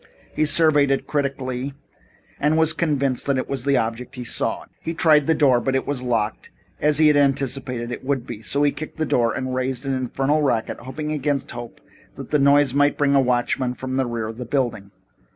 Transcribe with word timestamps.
He 0.33 0.45
surveyed 0.45 0.89
it 0.89 1.05
critically 1.05 1.75
and 2.39 2.57
was 2.57 2.73
convinced 2.73 3.27
that 3.27 3.37
it 3.37 3.47
was 3.47 3.65
the 3.65 3.77
object 3.77 4.15
he 4.15 4.23
sought. 4.23 4.71
He 4.79 4.95
tried 4.95 5.27
the 5.27 5.35
door, 5.35 5.61
but 5.61 5.75
it 5.75 5.85
was 5.85 6.01
locked, 6.01 6.49
as 6.81 6.97
he 6.97 7.05
had 7.05 7.15
anticipated 7.15 7.91
it 7.91 8.03
would 8.03 8.25
be. 8.25 8.41
So 8.41 8.63
he 8.63 8.71
kicked 8.71 8.97
the 8.97 9.05
door 9.05 9.31
and 9.35 9.53
raised 9.53 9.85
an 9.85 9.93
infernal 9.93 10.41
racket, 10.41 10.79
hoping 10.79 11.11
against 11.11 11.51
hope 11.51 11.79
that 12.15 12.31
the 12.31 12.39
noise 12.39 12.73
might 12.73 12.97
bring 12.97 13.13
a 13.13 13.21
watchman 13.21 13.75
from 13.75 13.95
the 13.95 14.07
rear 14.07 14.25
of 14.25 14.37
the 14.39 14.45
building. 14.45 14.89